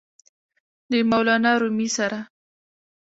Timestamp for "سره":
1.97-2.19